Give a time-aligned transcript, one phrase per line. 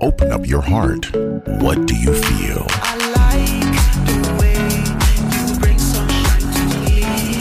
[0.00, 1.14] Open up your heart.
[1.60, 2.66] What do you feel?
[3.14, 3.64] Like.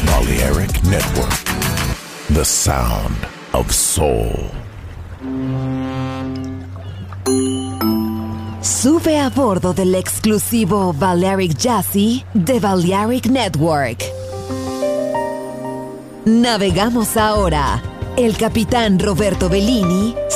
[0.05, 1.33] Balearic Network.
[2.29, 3.17] The sound
[3.53, 4.51] of soul.
[8.61, 14.03] Sube a bordo del exclusivo Balearic Jazzy de Balearic Network.
[16.25, 17.81] Navegamos ahora.
[18.15, 20.15] El capitán Roberto Bellini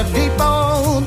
[0.00, 1.02] Oh,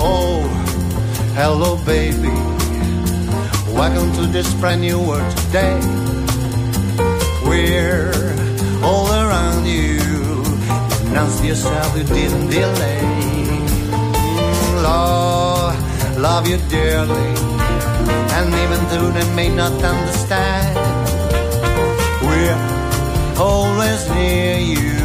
[0.00, 0.42] Oh,
[1.34, 2.53] hello, baby.
[3.74, 5.80] Welcome to this brand new world today.
[7.44, 8.12] We're
[8.84, 9.98] all around you.
[11.10, 13.02] Announce yourself, you didn't delay.
[14.80, 15.74] Lord,
[16.16, 17.34] love you dearly.
[18.36, 20.76] And even though they may not understand,
[22.22, 22.56] we're
[23.42, 25.03] always near you.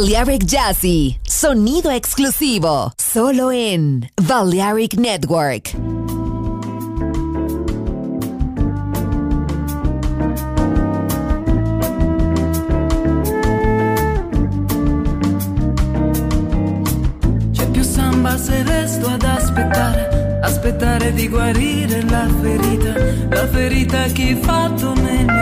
[0.00, 5.76] Balearic Jazzy, sonido exclusivo, solo en Balearic Network.
[17.52, 22.94] C'è più samba se resto ad aspettare, aspettare di guarire la ferita,
[23.28, 25.39] la ferita che hai fatto nel mio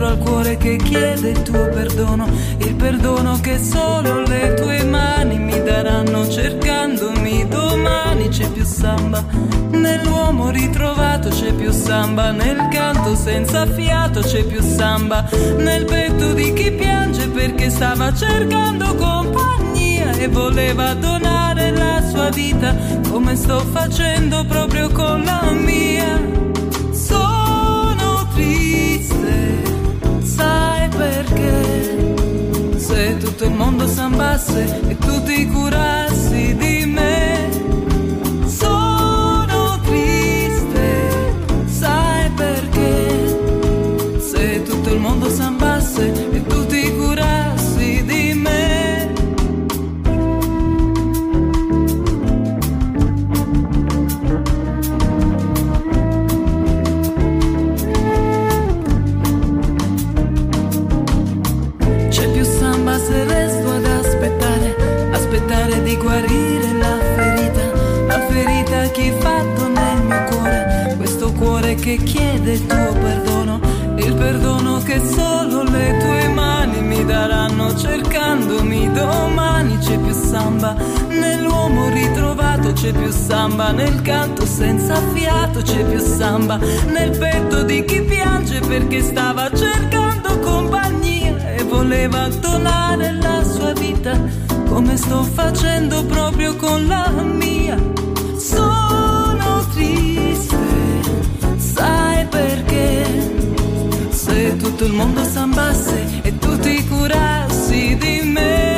[0.00, 2.26] dentro al cuore che chiede il tuo perdono,
[2.58, 9.22] il perdono che solo le tue mani mi daranno cercandomi domani c'è più samba,
[9.70, 15.28] nell'uomo ritrovato c'è più samba, nel canto senza fiato c'è più samba,
[15.58, 22.74] nel petto di chi piange perché stava cercando compagnia e voleva donare la sua vita
[23.10, 26.39] come sto facendo proprio con la mia.
[33.20, 36.69] Tutto il mondo sambasse e tu ti curassi di
[71.80, 73.60] che chiede il tuo perdono,
[73.96, 80.76] il perdono che solo le tue mani mi daranno cercandomi domani c'è più samba,
[81.08, 87.82] nell'uomo ritrovato c'è più samba, nel canto senza fiato c'è più samba, nel petto di
[87.84, 94.20] chi piange perché stava cercando compagnia e voleva donare la sua vita
[94.68, 97.59] come sto facendo proprio con la mia.
[104.80, 108.69] Tutto il mondo sambasse e tu ti curassi di me.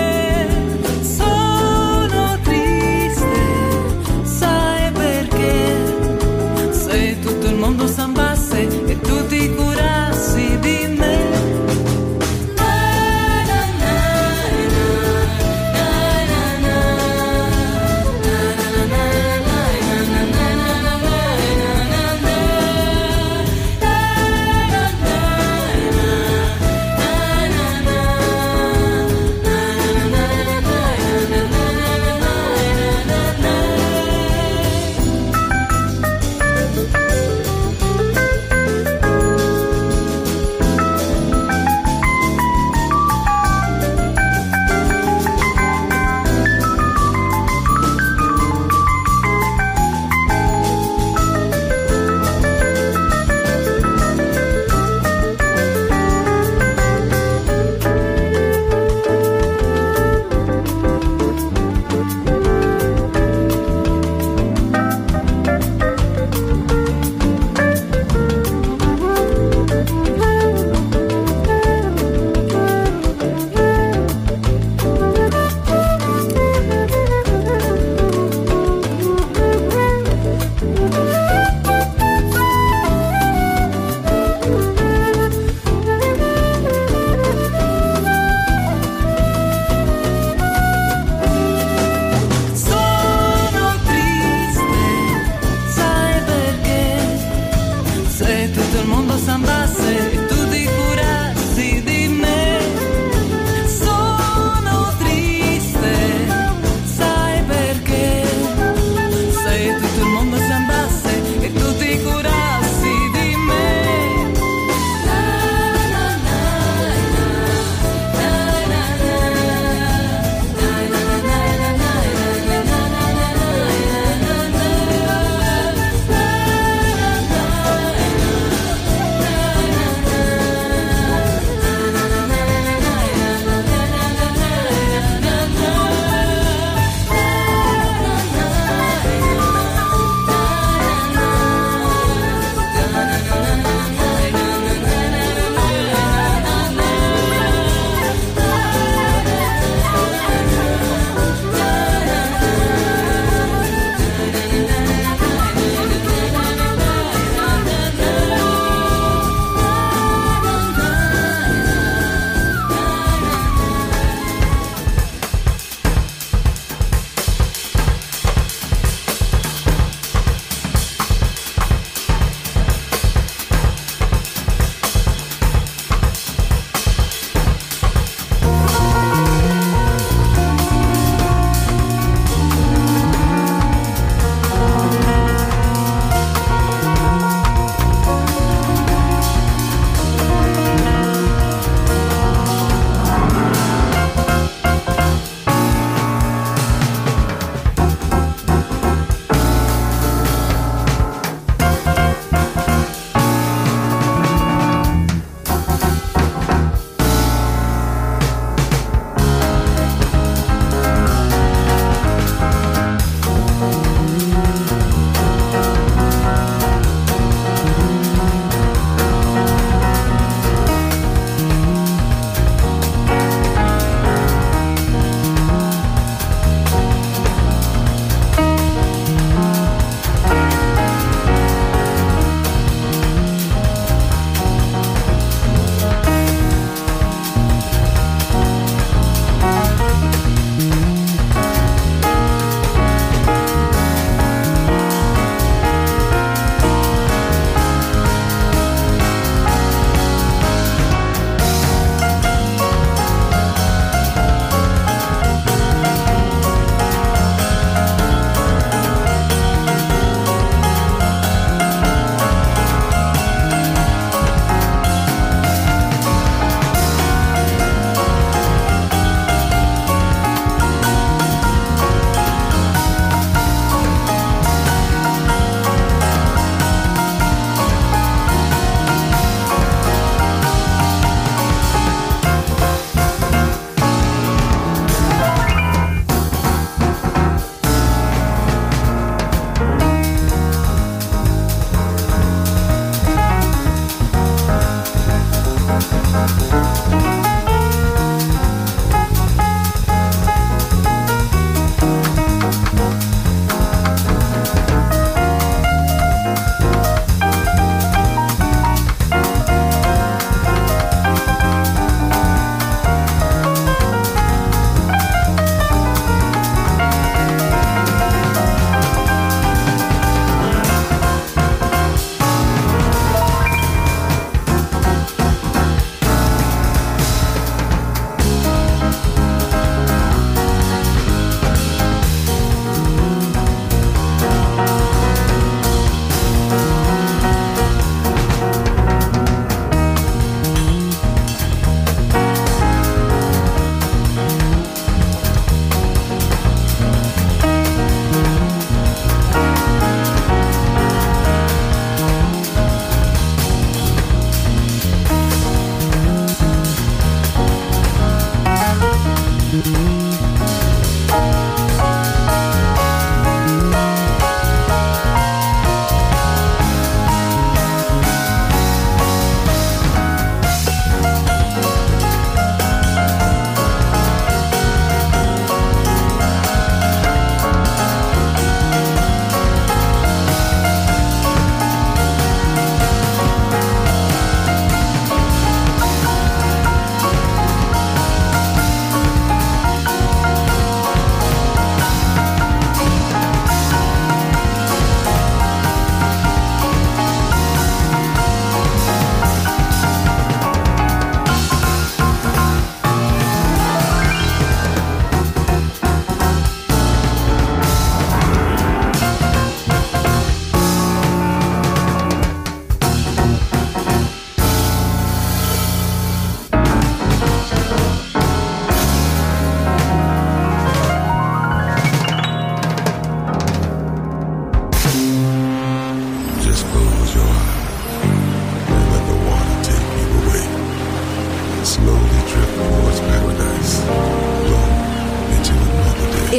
[98.70, 100.21] todo el mundo se envase.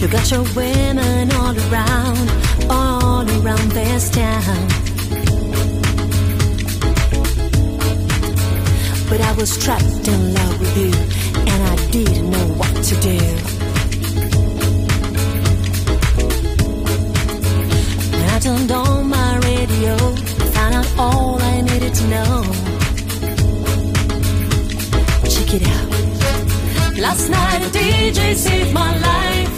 [0.00, 2.30] You got your women all around,
[2.70, 4.68] all around this town.
[9.10, 10.92] But I was trapped in love with you,
[11.40, 13.18] and I didn't know what to do.
[18.14, 19.96] And I turned on my radio,
[20.54, 22.42] found out all I needed to know.
[25.28, 26.98] Check it out.
[26.98, 29.57] Last night a DJ saved my life.